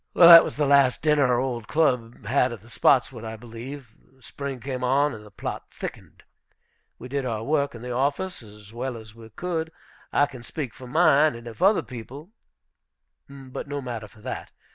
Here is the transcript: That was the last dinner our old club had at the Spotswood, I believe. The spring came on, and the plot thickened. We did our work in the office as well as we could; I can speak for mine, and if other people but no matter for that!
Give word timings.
That 0.15 0.43
was 0.43 0.55
the 0.55 0.65
last 0.65 1.03
dinner 1.03 1.27
our 1.27 1.39
old 1.39 1.67
club 1.67 2.25
had 2.25 2.51
at 2.51 2.61
the 2.61 2.71
Spotswood, 2.71 3.23
I 3.23 3.35
believe. 3.35 3.93
The 4.15 4.23
spring 4.23 4.59
came 4.59 4.83
on, 4.83 5.13
and 5.13 5.23
the 5.23 5.29
plot 5.29 5.67
thickened. 5.71 6.23
We 6.97 7.07
did 7.07 7.23
our 7.23 7.43
work 7.43 7.75
in 7.75 7.83
the 7.83 7.91
office 7.91 8.41
as 8.41 8.73
well 8.73 8.97
as 8.97 9.13
we 9.13 9.29
could; 9.29 9.71
I 10.11 10.25
can 10.25 10.41
speak 10.41 10.73
for 10.73 10.87
mine, 10.87 11.35
and 11.35 11.45
if 11.47 11.61
other 11.61 11.83
people 11.83 12.31
but 13.29 13.67
no 13.67 13.79
matter 13.79 14.07
for 14.07 14.21
that! 14.21 14.49